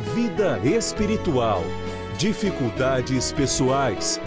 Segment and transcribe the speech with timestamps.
[0.00, 1.62] vida espiritual,
[2.16, 4.18] dificuldades pessoais,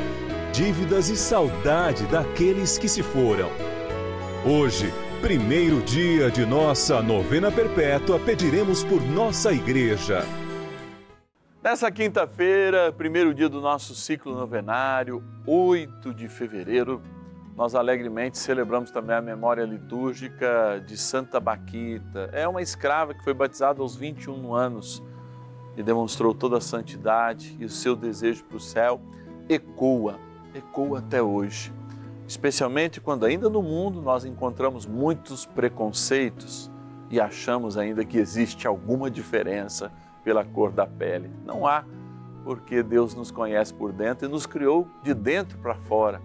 [0.54, 3.50] dívidas e saudade daqueles que se foram.
[4.46, 10.24] Hoje, primeiro dia de nossa novena perpétua, pediremos por nossa igreja.
[11.62, 17.02] Nessa quinta-feira, primeiro dia do nosso ciclo novenário, 8 de fevereiro,
[17.56, 22.30] nós alegremente celebramos também a memória litúrgica de Santa Baquita.
[22.32, 25.02] É uma escrava que foi batizada aos 21 anos
[25.76, 29.02] e demonstrou toda a santidade e o seu desejo para o céu
[29.50, 30.20] ecoa,
[30.54, 31.74] ecoa até hoje.
[32.28, 36.72] Especialmente quando ainda no mundo nós encontramos muitos preconceitos
[37.10, 39.92] e achamos ainda que existe alguma diferença
[40.24, 41.30] pela cor da pele.
[41.46, 41.84] Não há,
[42.44, 46.22] porque Deus nos conhece por dentro e nos criou de dentro para fora.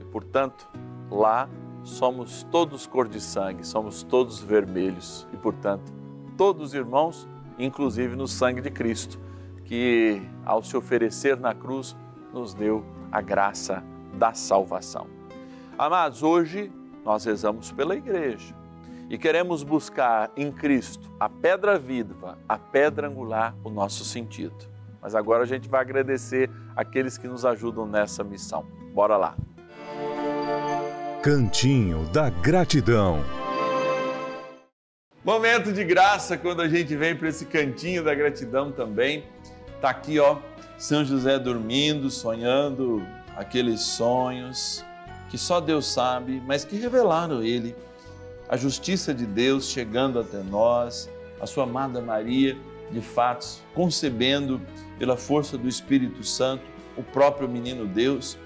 [0.00, 0.68] E, portanto,
[1.10, 1.48] lá
[1.84, 5.92] somos todos cor de sangue, somos todos vermelhos e, portanto,
[6.36, 7.28] todos irmãos,
[7.64, 9.18] inclusive no sangue de Cristo,
[9.64, 11.96] que ao se oferecer na cruz
[12.32, 13.82] nos deu a graça
[14.14, 15.06] da salvação.
[15.78, 16.72] Amados, hoje
[17.04, 18.54] nós rezamos pela igreja
[19.08, 24.70] e queremos buscar em Cristo a pedra viva, a pedra angular, o nosso sentido.
[25.00, 28.64] Mas agora a gente vai agradecer aqueles que nos ajudam nessa missão.
[28.94, 29.36] Bora lá.
[31.22, 33.41] Cantinho da Gratidão.
[35.24, 39.22] Momento de graça quando a gente vem para esse cantinho da gratidão também.
[39.80, 40.38] Tá aqui, ó,
[40.76, 43.00] São José dormindo, sonhando
[43.36, 44.84] aqueles sonhos
[45.30, 47.76] que só Deus sabe, mas que revelaram ele.
[48.48, 51.08] A justiça de Deus chegando até nós,
[51.40, 52.56] a sua amada Maria,
[52.90, 54.60] de fato, concebendo
[54.98, 56.64] pela força do Espírito Santo
[56.96, 58.36] o próprio menino Deus.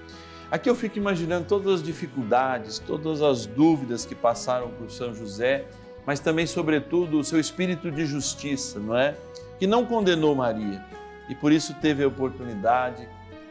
[0.51, 5.65] Aqui eu fico imaginando todas as dificuldades, todas as dúvidas que passaram por São José,
[6.07, 9.13] mas também, sobretudo, o seu espírito de justiça, não é?
[9.59, 10.83] Que não condenou Maria
[11.29, 13.07] e por isso teve a oportunidade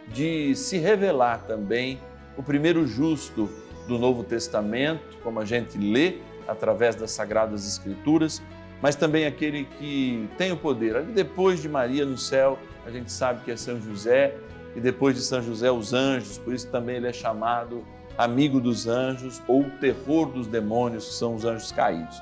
[0.09, 2.01] de se revelar também
[2.37, 3.51] o primeiro justo
[3.87, 6.19] do Novo Testamento, como a gente lê
[6.49, 8.43] através das Sagradas Escrituras,
[8.81, 10.97] mas também aquele que tem o poder.
[10.97, 14.35] Ali depois de Maria no céu, a gente sabe que é São José,
[14.75, 17.85] e depois de São José, os anjos, por isso também ele é chamado
[18.17, 22.21] amigo dos anjos ou terror dos demônios, que são os anjos caídos.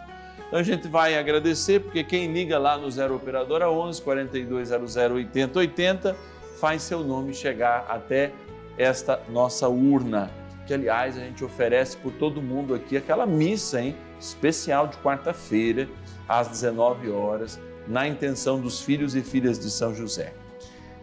[0.54, 6.16] Então a gente vai agradecer, porque quem liga lá no Zero Operadora 11 4200 8080
[6.60, 8.30] faz seu nome chegar até
[8.78, 10.30] esta nossa urna,
[10.64, 15.88] que aliás a gente oferece por todo mundo aqui aquela missa, hein, especial de quarta-feira,
[16.28, 20.34] às 19 horas, na intenção dos filhos e filhas de São José.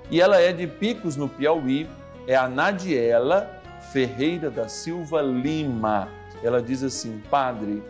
[0.09, 1.89] E ela é de Picos, no Piauí,
[2.25, 3.51] é a Nadiela
[3.91, 6.07] Ferreira da Silva Lima.
[6.41, 7.83] Ela diz assim: Padre,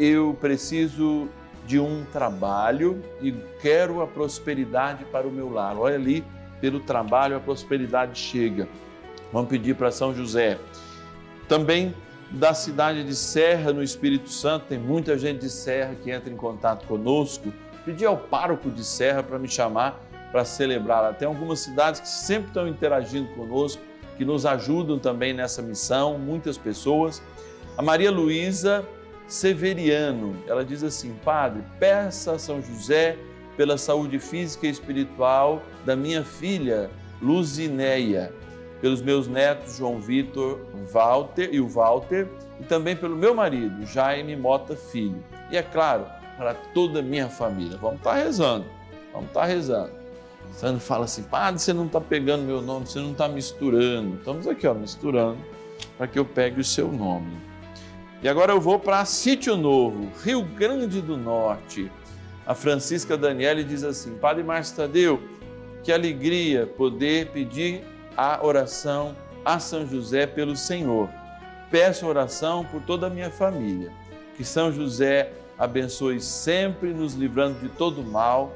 [0.00, 1.28] eu preciso
[1.66, 5.76] de um trabalho e quero a prosperidade para o meu lar.
[5.76, 6.24] Olha ali,
[6.58, 8.66] pelo trabalho a prosperidade chega.
[9.30, 10.58] Vamos pedir para São José.
[11.46, 11.94] Também
[12.30, 16.36] da cidade de Serra, no Espírito Santo, tem muita gente de Serra que entra em
[16.36, 17.52] contato conosco.
[17.84, 20.00] Pedi ao pároco de Serra para me chamar
[20.32, 21.12] para celebrar.
[21.14, 23.82] Tem algumas cidades que sempre estão interagindo conosco,
[24.16, 27.22] que nos ajudam também nessa missão, muitas pessoas.
[27.76, 28.82] A Maria Luísa
[29.30, 33.16] Severiano, ela diz assim: Padre, peça a São José
[33.56, 36.90] pela saúde física e espiritual da minha filha
[37.22, 38.32] Luzineia.
[38.80, 40.58] pelos meus netos João Vitor,
[40.90, 42.26] Walter e o Walter,
[42.58, 45.22] e também pelo meu marido, Jaime Mota Filho.
[45.50, 46.06] E é claro,
[46.36, 47.76] para toda a minha família.
[47.76, 48.64] Vamos estar tá rezando,
[49.12, 49.92] vamos estar tá rezando.
[50.54, 54.16] Sandro fala assim, padre, você não está pegando meu nome, você não está misturando.
[54.16, 55.38] Estamos aqui, ó, misturando,
[55.96, 57.49] para que eu pegue o seu nome.
[58.22, 61.90] E agora eu vou para Sítio Novo, Rio Grande do Norte.
[62.46, 65.22] A Francisca Daniele diz assim, Padre Márcio Tadeu,
[65.82, 67.82] que alegria poder pedir
[68.14, 71.08] a oração a São José pelo Senhor.
[71.70, 73.90] Peço oração por toda a minha família.
[74.36, 78.52] Que São José abençoe sempre, nos livrando de todo mal.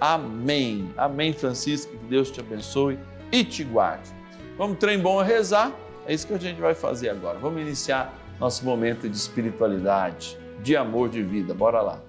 [0.00, 0.92] Amém.
[0.96, 1.90] Amém, Francisco.
[1.90, 2.98] Que Deus te abençoe
[3.32, 4.10] e te guarde.
[4.56, 5.72] Vamos, trem bom a rezar?
[6.06, 7.38] É isso que a gente vai fazer agora.
[7.38, 11.54] Vamos iniciar nosso momento de espiritualidade, de amor de vida.
[11.54, 12.00] Bora lá.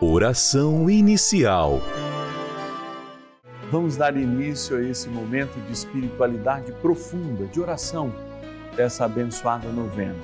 [0.00, 1.80] Oração inicial.
[3.70, 8.12] Vamos dar início a esse momento de espiritualidade profunda, de oração,
[8.76, 10.18] dessa abençoada novena.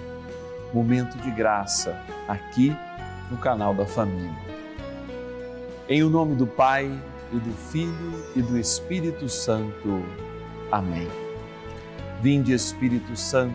[0.74, 1.96] Momento de graça,
[2.26, 2.76] aqui
[3.30, 4.48] no canal da família.
[5.88, 6.90] Em o nome do Pai,
[7.32, 10.02] e do Filho e do Espírito Santo.
[10.70, 11.08] Amém.
[12.22, 13.54] Vinde, Espírito Santo,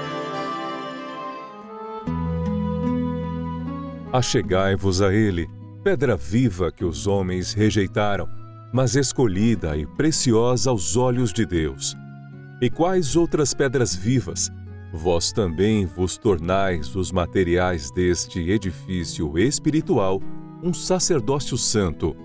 [4.13, 5.49] Achegai-vos a Ele,
[5.83, 8.41] pedra viva que os homens rejeitaram
[8.71, 11.95] mas escolhida e preciosa aos olhos de Deus.
[12.61, 14.49] E quais outras pedras vivas,
[14.93, 20.21] vós também vos tornais os materiais deste edifício espiritual,
[20.63, 22.15] um sacerdócio santo,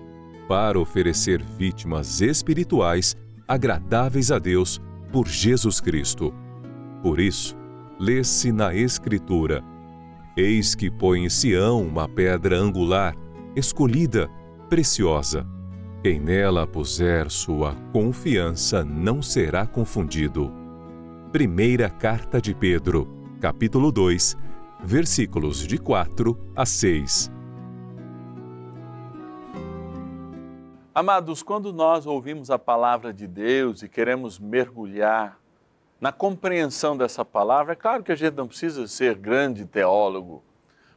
[0.47, 3.15] para oferecer vítimas espirituais
[3.47, 4.79] agradáveis a Deus
[5.11, 6.33] por Jesus Cristo.
[7.01, 7.57] Por isso,
[7.99, 9.63] lê-se na Escritura:
[10.37, 13.15] Eis que põe em Sião uma pedra angular,
[13.55, 14.29] escolhida,
[14.69, 15.45] preciosa
[16.03, 20.53] quem nela puser sua confiança não será confundido.
[21.31, 23.07] Primeira Carta de Pedro,
[23.41, 24.37] capítulo 2,
[24.81, 27.31] versículos de 4 a 6.
[30.93, 35.37] Amados, quando nós ouvimos a palavra de Deus e queremos mergulhar
[35.99, 40.43] na compreensão dessa palavra, é claro que a gente não precisa ser grande teólogo,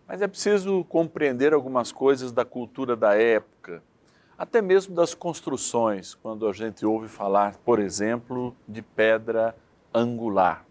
[0.07, 3.83] mas é preciso compreender algumas coisas da cultura da época
[4.41, 9.55] até mesmo das construções, quando a gente ouve falar, por exemplo, de pedra
[9.93, 10.65] angular.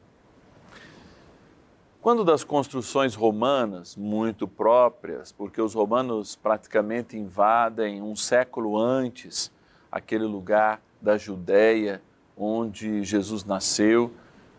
[2.02, 9.52] Quando das construções romanas, muito próprias, porque os romanos praticamente invadem um século antes
[9.92, 12.02] aquele lugar da Judéia
[12.40, 14.14] onde Jesus nasceu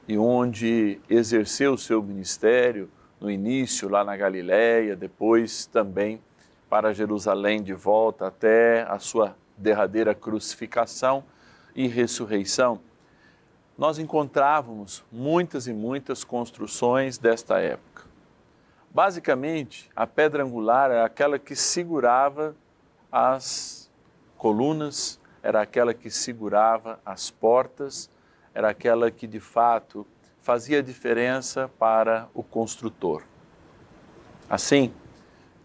[0.07, 6.21] e onde exerceu o seu ministério no início lá na Galiléia, depois também
[6.69, 11.25] para Jerusalém de volta até a sua derradeira crucificação
[11.75, 12.81] e ressurreição.
[13.79, 18.05] nós encontrávamos muitas e muitas construções desta época.
[18.91, 22.55] Basicamente, a pedra angular era aquela que segurava
[23.11, 23.91] as
[24.37, 28.11] colunas, era aquela que segurava as portas,
[28.55, 30.07] era aquela que de fato
[30.39, 33.23] fazia diferença para o construtor.
[34.49, 34.93] Assim,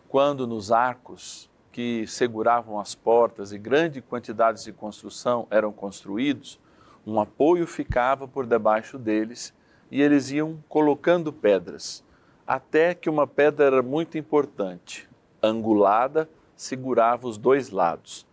[0.08, 6.60] quando nos arcos que seguravam as portas e grandes quantidades de construção eram construídos,
[7.06, 9.54] um apoio ficava por debaixo deles
[9.92, 12.04] e eles iam colocando pedras,
[12.48, 15.08] até que uma pedra era muito importante,
[15.42, 18.26] angulada, segurava os dois lados.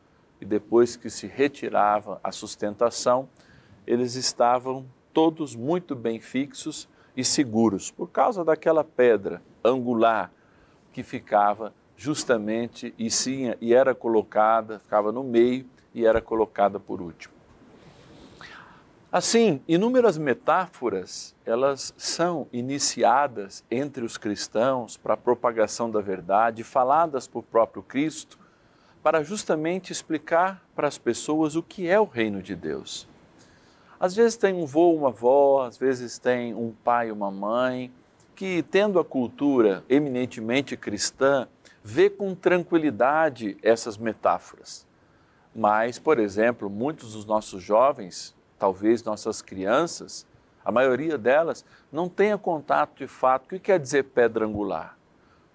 [0.42, 3.28] E depois que se retirava a sustentação,
[3.86, 10.32] eles estavam todos muito bem fixos e seguros, por causa daquela pedra angular
[10.92, 17.00] que ficava justamente e sim e era colocada, ficava no meio e era colocada por
[17.00, 17.32] último.
[19.12, 27.28] Assim, inúmeras metáforas, elas são iniciadas entre os cristãos para a propagação da verdade, faladas
[27.28, 28.41] por próprio Cristo,
[29.02, 33.08] para justamente explicar para as pessoas o que é o reino de Deus.
[33.98, 37.92] Às vezes tem um vô, uma avó, às vezes tem um pai, uma mãe,
[38.34, 41.48] que tendo a cultura eminentemente cristã,
[41.82, 44.86] vê com tranquilidade essas metáforas.
[45.54, 50.24] Mas, por exemplo, muitos dos nossos jovens talvez nossas crianças,
[50.64, 53.46] a maioria delas, não tenha contato de fato.
[53.46, 54.96] O que quer dizer pedra angular?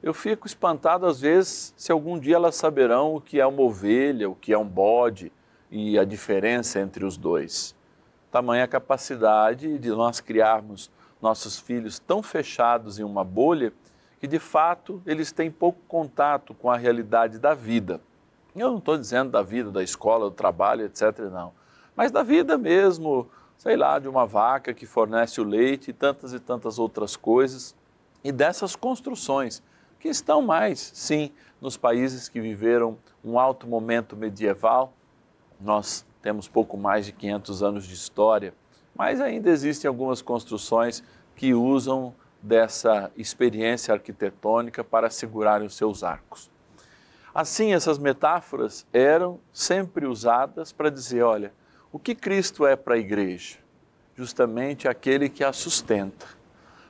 [0.02, 4.30] Eu fico espantado às vezes se algum dia elas saberão o que é uma ovelha,
[4.30, 5.32] o que é um bode
[5.72, 7.76] e a diferença entre os dois.
[8.32, 13.74] Tamanha capacidade de nós criarmos nossos filhos tão fechados em uma bolha
[14.20, 18.00] que de fato eles têm pouco contato com a realidade da vida.
[18.56, 21.20] Eu não estou dizendo da vida, da escola, do trabalho, etc.
[21.32, 21.54] Não
[21.98, 23.28] mas da vida mesmo,
[23.58, 27.76] sei lá, de uma vaca que fornece o leite e tantas e tantas outras coisas,
[28.24, 29.64] e dessas construções
[30.00, 34.94] que estão mais, sim, nos países que viveram um alto momento medieval.
[35.60, 38.54] Nós temos pouco mais de 500 anos de história,
[38.96, 41.04] mas ainda existem algumas construções
[41.36, 46.50] que usam dessa experiência arquitetônica para segurarem os seus arcos.
[47.34, 51.54] Assim, essas metáforas eram sempre usadas para dizer: olha,
[51.92, 53.58] o que Cristo é para a igreja?
[54.16, 56.37] Justamente aquele que a sustenta.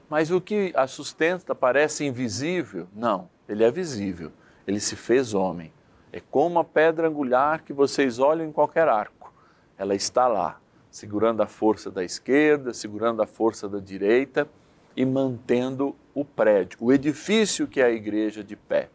[0.10, 2.88] Mas o que a sustenta parece invisível?
[2.96, 4.32] Não, ele é visível.
[4.66, 5.74] Ele se fez homem.
[6.12, 9.34] É como a pedra angular que vocês olham em qualquer arco.
[9.78, 10.60] Ela está lá,
[10.90, 14.48] segurando a força da esquerda, segurando a força da direita
[14.96, 18.90] e mantendo o prédio, o edifício que é a igreja de pé.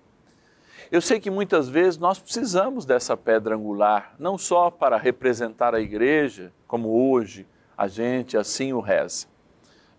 [0.90, 5.80] Eu sei que muitas vezes nós precisamos dessa pedra angular, não só para representar a
[5.80, 7.46] igreja, como hoje
[7.78, 9.26] a gente assim o reza,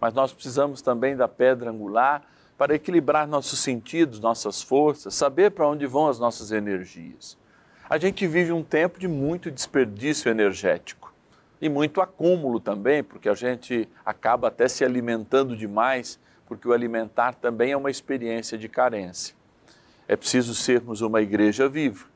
[0.04, 2.24] mas nós precisamos também da pedra angular
[2.58, 7.38] para equilibrar nossos sentidos, nossas forças, saber para onde vão as nossas energias.
[7.90, 11.14] A gente vive um tempo de muito desperdício energético
[11.62, 17.36] e muito acúmulo também, porque a gente acaba até se alimentando demais, porque o alimentar
[17.36, 19.34] também é uma experiência de carência.
[20.06, 22.08] É preciso sermos uma igreja viva,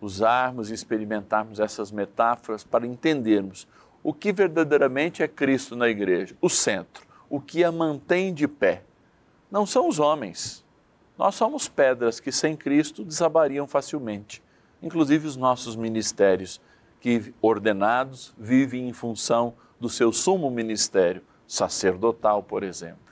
[0.00, 3.68] usarmos e experimentarmos essas metáforas para entendermos
[4.02, 8.82] o que verdadeiramente é Cristo na igreja, o centro, o que a mantém de pé.
[9.50, 10.64] Não são os homens.
[11.16, 14.42] Nós somos pedras que sem Cristo desabariam facilmente,
[14.82, 16.60] inclusive os nossos ministérios,
[17.00, 23.06] que ordenados vivem em função do seu sumo ministério sacerdotal, por exemplo.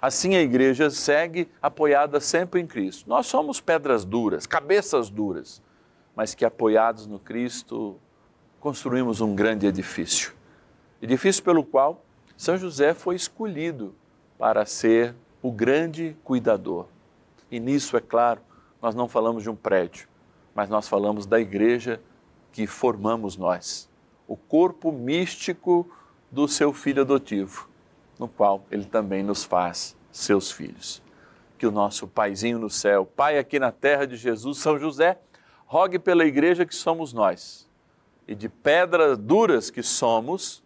[0.00, 3.08] Assim a igreja segue apoiada sempre em Cristo.
[3.08, 5.60] Nós somos pedras duras, cabeças duras,
[6.14, 7.96] mas que apoiados no Cristo
[8.60, 10.32] construímos um grande edifício.
[11.02, 12.04] Edifício pelo qual
[12.38, 13.94] São José foi escolhido
[14.38, 16.86] para ser o grande cuidador.
[17.50, 18.40] E nisso, é claro,
[18.80, 20.08] nós não falamos de um prédio,
[20.54, 22.00] mas nós falamos da igreja
[22.52, 23.90] que formamos nós,
[24.26, 25.86] o corpo místico
[26.30, 27.68] do seu filho adotivo
[28.18, 31.02] no qual Ele também nos faz seus filhos.
[31.56, 35.18] Que o nosso Paizinho no céu, Pai aqui na terra de Jesus, São José,
[35.66, 37.68] rogue pela igreja que somos nós.
[38.26, 40.62] E de pedras duras que somos,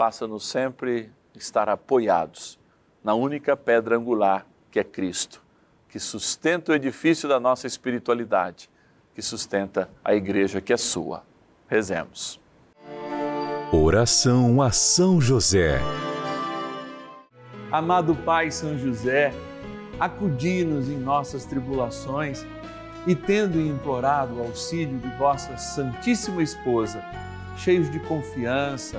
[0.00, 2.58] faça-nos sempre estar apoiados
[3.04, 5.42] na única pedra angular que é Cristo,
[5.90, 8.70] que sustenta o edifício da nossa espiritualidade,
[9.14, 11.22] que sustenta a igreja que é sua.
[11.68, 12.40] Rezemos.
[13.70, 15.82] Oração a São José.
[17.70, 19.34] Amado Pai São José,
[19.98, 22.46] acudi-nos em nossas tribulações
[23.06, 27.04] e, tendo implorado o auxílio de vossa Santíssima Esposa,
[27.58, 28.98] cheios de confiança,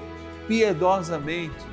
[0.51, 1.65] piedosamente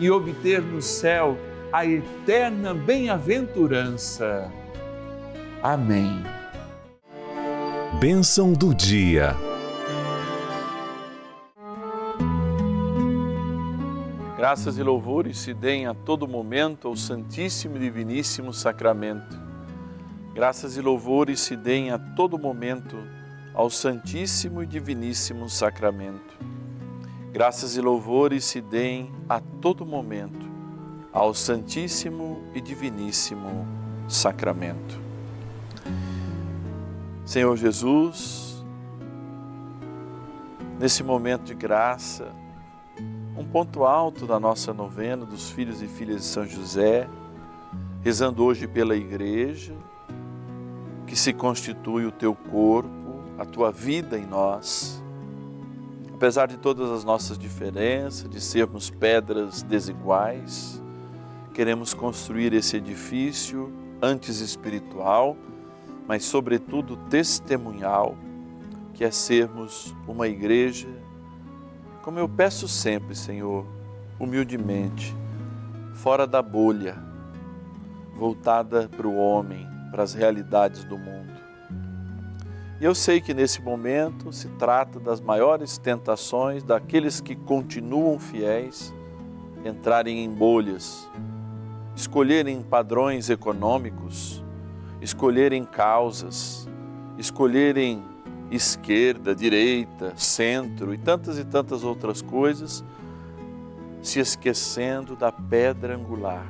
[0.00, 1.38] e obter no céu
[1.72, 4.50] a eterna bem-aventurança.
[5.62, 6.20] Amém.
[8.00, 9.36] Bênção do dia.
[14.36, 19.40] Graças e louvores se deem a todo momento ao Santíssimo e Diviníssimo Sacramento.
[20.34, 22.96] Graças e louvores se deem a todo momento
[23.54, 26.53] ao Santíssimo e Diviníssimo Sacramento.
[27.34, 30.46] Graças e louvores se deem a todo momento
[31.12, 33.66] ao Santíssimo e Diviníssimo
[34.08, 35.00] Sacramento.
[37.24, 38.64] Senhor Jesus,
[40.78, 42.32] nesse momento de graça,
[43.36, 47.08] um ponto alto da nossa novena dos filhos e filhas de São José,
[48.00, 49.74] rezando hoje pela igreja,
[51.04, 55.03] que se constitui o teu corpo, a tua vida em nós.
[56.14, 60.80] Apesar de todas as nossas diferenças, de sermos pedras desiguais,
[61.52, 65.36] queremos construir esse edifício antes espiritual,
[66.06, 68.16] mas sobretudo testemunhal,
[68.94, 70.86] que é sermos uma igreja,
[72.00, 73.66] como eu peço sempre, Senhor,
[74.16, 75.16] humildemente,
[75.94, 76.96] fora da bolha,
[78.14, 81.33] voltada para o homem, para as realidades do mundo.
[82.80, 88.92] E eu sei que nesse momento se trata das maiores tentações daqueles que continuam fiéis
[89.64, 91.08] entrarem em bolhas
[91.94, 94.42] escolherem padrões econômicos,
[95.00, 96.68] escolherem causas,
[97.16, 98.02] escolherem
[98.50, 102.84] esquerda, direita, centro e tantas e tantas outras coisas,
[104.02, 106.46] se esquecendo da pedra angular.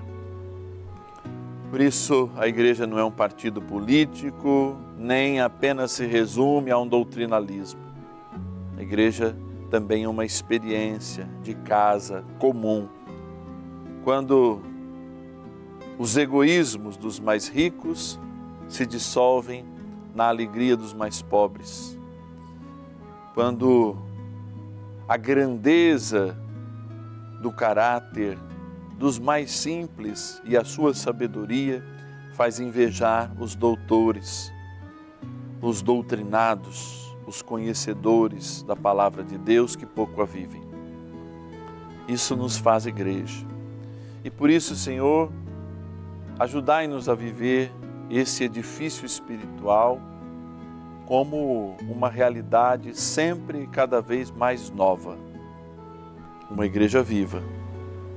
[1.71, 6.87] Por isso, a igreja não é um partido político, nem apenas se resume a um
[6.87, 7.81] doutrinalismo.
[8.77, 9.37] A igreja
[9.71, 12.89] também é uma experiência de casa comum.
[14.05, 14.61] Quando
[15.99, 18.19] os egoísmos dos mais ricos
[18.69, 19.65] se dissolvem
[20.15, 21.99] na alegria dos mais pobres.
[23.35, 23.97] Quando
[25.09, 26.37] a grandeza
[27.43, 28.39] do caráter
[28.97, 31.85] dos mais simples e a sua sabedoria
[32.35, 34.54] faz invejar os doutores,
[35.67, 40.63] os doutrinados, os conhecedores da palavra de Deus que pouco a vivem.
[42.07, 43.47] Isso nos faz igreja.
[44.23, 45.31] E por isso, Senhor,
[46.39, 47.71] Ajudai-nos a viver
[48.11, 50.01] esse edifício espiritual
[51.07, 55.17] como uma realidade sempre e cada vez mais nova.
[56.51, 57.41] Uma igreja viva,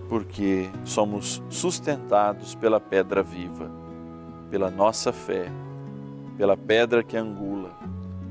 [0.09, 3.69] porque somos sustentados pela pedra viva,
[4.49, 5.51] pela nossa fé,
[6.37, 7.71] pela pedra que angula,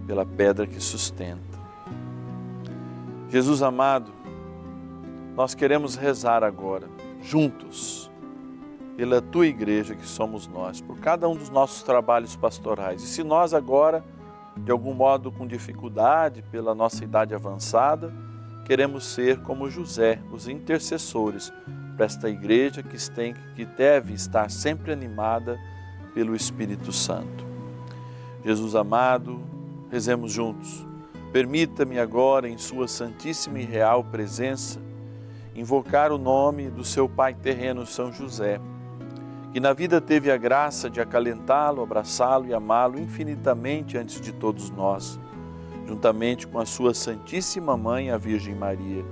[0.06, 1.58] pela pedra que sustenta.
[3.28, 4.12] Jesus amado,
[5.34, 6.88] nós queremos rezar agora,
[7.20, 8.10] juntos
[8.96, 13.02] pela tua igreja que somos nós, por cada um dos nossos trabalhos pastorais.
[13.02, 14.02] E se nós agora,
[14.56, 18.10] de algum modo com dificuldade, pela nossa idade avançada,
[18.64, 21.52] queremos ser como José, os intercessores
[21.94, 25.58] para esta igreja que, tem, que deve estar sempre animada
[26.14, 27.45] pelo Espírito Santo.
[28.46, 29.40] Jesus amado,
[29.90, 30.86] rezemos juntos.
[31.32, 34.80] Permita-me agora, em Sua Santíssima e Real Presença,
[35.52, 38.60] invocar o nome do seu pai terreno, São José,
[39.52, 44.70] que na vida teve a graça de acalentá-lo, abraçá-lo e amá-lo infinitamente antes de todos
[44.70, 45.18] nós,
[45.84, 49.04] juntamente com a sua Santíssima Mãe, a Virgem Maria.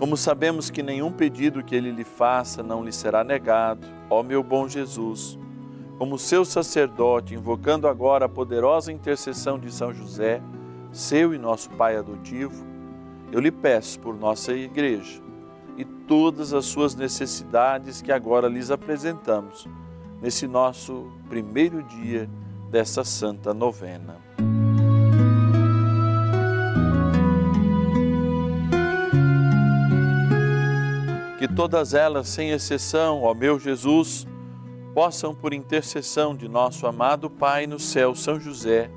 [0.00, 4.42] Como sabemos que nenhum pedido que ele lhe faça não lhe será negado, ó meu
[4.42, 5.38] bom Jesus,
[5.98, 10.42] como seu sacerdote, invocando agora a poderosa intercessão de São José,
[10.92, 12.64] seu e nosso Pai adotivo,
[13.32, 15.22] eu lhe peço por nossa igreja
[15.76, 19.66] e todas as suas necessidades que agora lhes apresentamos
[20.20, 22.28] nesse nosso primeiro dia
[22.70, 24.16] dessa santa novena.
[31.38, 34.26] Que todas elas, sem exceção, ó meu Jesus,
[34.96, 38.90] possam, por intercessão de nosso amado Pai no céu, São José,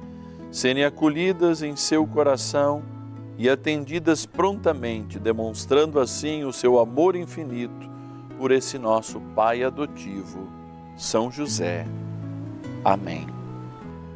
[0.49, 2.81] serem acolhidas em seu coração
[3.37, 7.89] e atendidas prontamente, demonstrando assim o seu amor infinito
[8.37, 10.47] por esse nosso Pai adotivo,
[10.95, 11.85] São José.
[12.81, 13.27] Amém.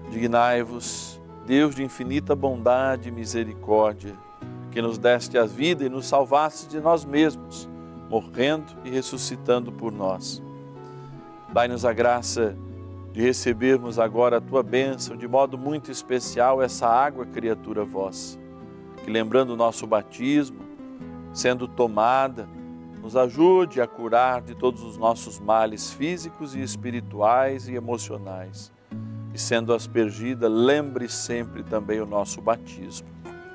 [0.10, 4.16] Dignai-vos, Deus de infinita bondade e misericórdia,
[4.72, 7.68] que nos deste a vida e nos salvaste de nós mesmos,
[8.10, 10.42] morrendo e ressuscitando por nós.
[11.54, 12.56] Dai-nos a graça
[13.12, 18.44] de recebermos agora a tua bênção, de modo muito especial, essa água, criatura vossa
[19.04, 20.60] que lembrando o nosso batismo,
[21.34, 22.48] sendo tomada,
[23.02, 28.72] nos ajude a curar de todos os nossos males físicos e espirituais e emocionais.
[29.34, 33.08] E sendo aspergida, lembre sempre também o nosso batismo.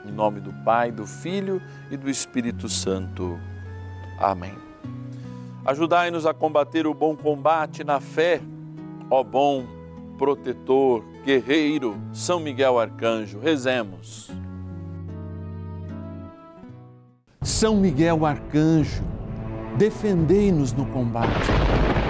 [0.05, 3.39] Em nome do Pai, do Filho e do Espírito Santo.
[4.19, 4.68] Amém.
[5.69, 8.41] Ajudai-nos a combater o bom combate na fé,
[9.11, 9.67] ó bom
[10.17, 13.39] protetor, guerreiro, São Miguel Arcanjo.
[13.39, 14.31] Rezemos.
[17.43, 19.05] São Miguel Arcanjo,
[19.77, 21.51] defendei-nos no combate.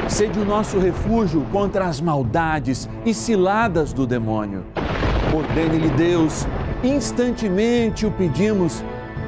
[0.09, 4.65] Sede o nosso refúgio contra as maldades e ciladas do demônio.
[5.37, 6.47] Ordene-lhe Deus,
[6.85, 8.85] instantemente o pedimos,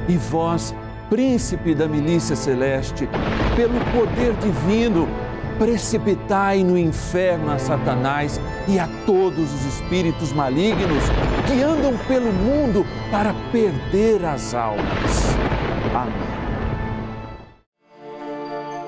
[0.07, 0.73] e vós,
[1.11, 3.05] príncipe da milícia celeste,
[3.53, 5.09] pelo poder divino,
[5.59, 11.03] precipitai no inferno a Satanás e a todos os espíritos malignos
[11.45, 15.35] que andam pelo mundo para perder as almas.
[15.93, 16.13] Amém.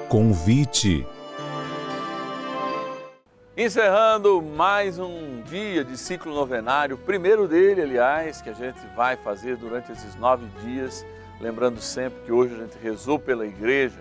[0.08, 1.06] Convite.
[3.58, 9.58] Encerrando mais um dia de ciclo novenário, primeiro dele, aliás, que a gente vai fazer
[9.58, 11.06] durante esses nove dias,
[11.40, 14.00] lembrando sempre que hoje a gente rezou pela igreja.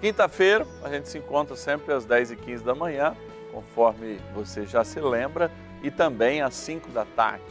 [0.00, 3.16] Quinta-feira a gente se encontra sempre às 10 e 15 da manhã,
[3.52, 5.50] conforme você já se lembra,
[5.82, 7.44] e também às 5 da tarde.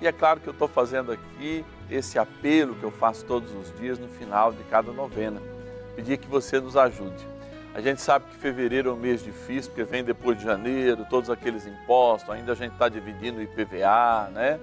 [0.00, 3.76] E é claro que eu estou fazendo aqui esse apelo que eu faço todos os
[3.78, 5.40] dias no final de cada novena.
[5.94, 7.28] Pedir que você nos ajude.
[7.74, 11.30] A gente sabe que fevereiro é um mês difícil, porque vem depois de janeiro, todos
[11.30, 14.58] aqueles impostos, ainda a gente está dividindo o IPVA, né?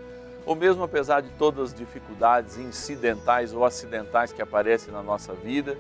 [0.47, 5.77] Ou mesmo apesar de todas as dificuldades incidentais ou acidentais que aparecem na nossa vida,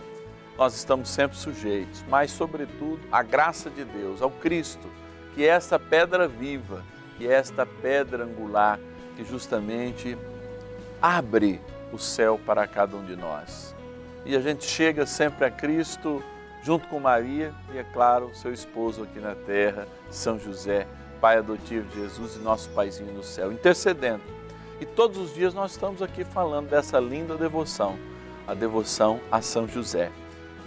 [0.57, 4.89] nós estamos sempre sujeitos, mas sobretudo a graça de Deus, ao Cristo,
[5.33, 6.83] que é esta pedra viva,
[7.17, 8.77] que é esta pedra angular,
[9.15, 10.17] que justamente
[11.01, 11.61] abre
[11.93, 13.73] o céu para cada um de nós.
[14.25, 16.21] E a gente chega sempre a Cristo
[16.61, 20.85] junto com Maria e, é claro, seu esposo aqui na terra, São José,
[21.21, 24.36] pai adotivo de Jesus e nosso paizinho no céu, intercedendo.
[24.79, 27.97] E todos os dias nós estamos aqui falando dessa linda devoção,
[28.45, 30.11] a devoção a São José.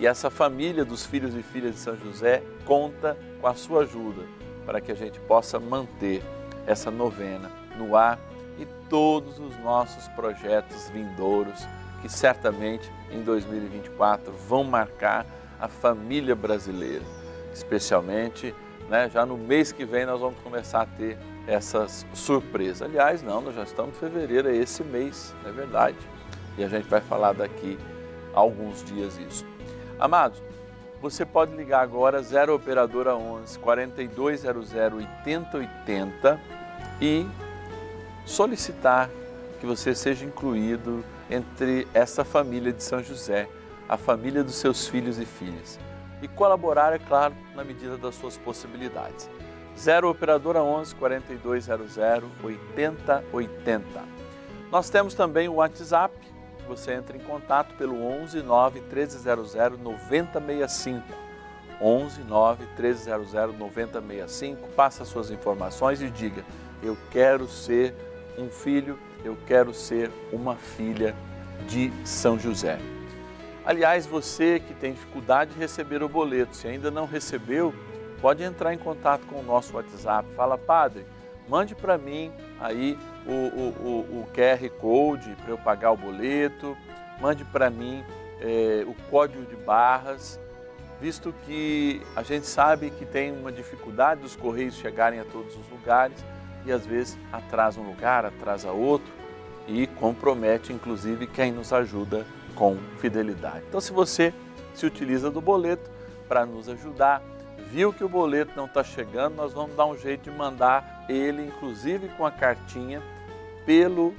[0.01, 4.23] E essa família dos filhos e filhas de São José conta com a sua ajuda
[4.67, 6.23] para que a gente possa manter
[6.67, 8.19] essa novena no ar
[8.59, 11.67] e todos os nossos projetos vindouros
[12.03, 15.27] que certamente em 2024 vão marcar
[15.61, 17.05] a família brasileira,
[17.53, 18.55] especialmente
[18.89, 22.83] né, já no mês que vem nós vamos começar a ter essas surpresas.
[22.83, 25.99] Aliás, não, nós já estamos em fevereiro, é esse mês, é verdade?
[26.57, 27.79] E a gente vai falar daqui
[28.35, 29.47] a alguns dias isso.
[29.99, 30.43] Amados,
[31.01, 36.41] você pode ligar agora 0 operadora 11 4200 8080
[37.01, 37.27] e
[38.27, 39.09] solicitar
[39.59, 43.49] que você seja incluído entre essa família de São José,
[43.89, 45.79] a família dos seus filhos e filhas.
[46.23, 49.29] E colaborar, é claro, na medida das suas possibilidades.
[49.79, 51.97] 0 Operadora 11 4200
[52.43, 53.85] 8080.
[54.71, 56.15] Nós temos também o WhatsApp,
[56.69, 61.05] você entra em contato pelo 11 9 1300 9065.
[61.81, 64.69] 11 9 1300 9065.
[64.69, 66.45] Passa suas informações e diga:
[66.83, 67.95] Eu quero ser
[68.39, 71.15] um filho, eu quero ser uma filha
[71.67, 72.79] de São José.
[73.65, 77.75] Aliás, você que tem dificuldade de receber o boleto, se ainda não recebeu,
[78.21, 80.29] pode entrar em contato com o nosso WhatsApp.
[80.35, 81.07] Fala, padre,
[81.49, 86.77] mande para mim aí o, o, o, o QR Code para eu pagar o boleto,
[87.21, 88.05] mande para mim
[88.41, 90.39] é, o código de barras,
[91.01, 95.69] visto que a gente sabe que tem uma dificuldade dos correios chegarem a todos os
[95.71, 96.25] lugares
[96.65, 99.11] e às vezes atrasa um lugar, atrasa outro
[99.67, 103.65] e compromete inclusive quem nos ajuda com fidelidade.
[103.69, 104.35] Então, se você
[104.75, 105.91] se utiliza do boleto
[106.29, 107.23] para nos ajudar,
[107.71, 111.47] viu que o boleto não está chegando, nós vamos dar um jeito de mandar ele,
[111.47, 113.01] inclusive com a cartinha,
[113.65, 114.13] pelo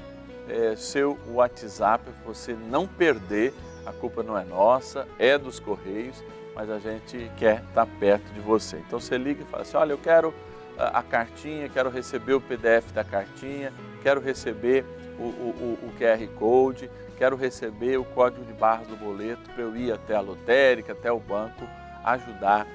[0.48, 3.54] é, seu WhatsApp, para você não perder.
[3.86, 6.24] A culpa não é nossa, é dos Correios,
[6.56, 8.78] mas a gente quer estar tá perto de você.
[8.78, 10.34] Então você liga e fala assim: olha, eu quero
[10.78, 14.86] a, cartinha, quero receber o PDF da cartinha, quero receber
[15.20, 19.76] o, o, o QR Code, quero receber o código de barras do boleto para eu
[19.76, 21.68] ir até a lotérica, até o banco,
[22.04, 22.66] ajudar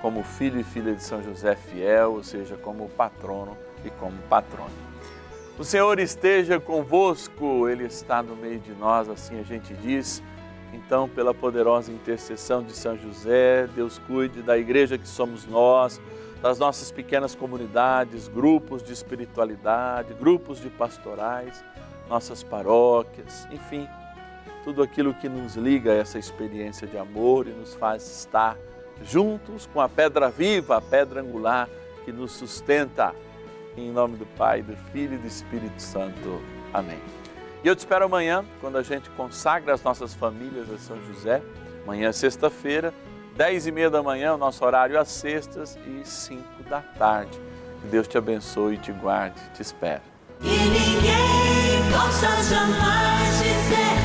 [0.00, 4.70] como filho e filha de São José fiel, ou seja, como patrono e como patrona.
[5.58, 10.22] O Senhor esteja convosco, Ele está no meio de nós, assim a gente diz.
[10.72, 16.00] Então, pela poderosa intercessão de São José, Deus cuide da igreja que somos nós,
[16.40, 21.62] das nossas pequenas comunidades, grupos de espiritualidade, grupos de pastorais
[22.10, 23.88] nossas paróquias, enfim,
[24.64, 28.58] tudo aquilo que nos liga a essa experiência de amor e nos faz estar
[29.02, 31.68] juntos com a pedra viva, a pedra angular
[32.04, 33.14] que nos sustenta.
[33.76, 36.40] Em nome do Pai, do Filho e do Espírito Santo.
[36.72, 36.98] Amém.
[37.62, 41.42] E eu te espero amanhã, quando a gente consagra as nossas famílias a São José.
[41.84, 42.92] Amanhã é sexta-feira,
[43.36, 47.38] dez e meia da manhã, o nosso horário às sextas e cinco da tarde.
[47.82, 49.40] Que Deus te abençoe e te guarde.
[49.54, 50.02] Te espero.
[50.42, 53.99] E ninguém possa jamais dizer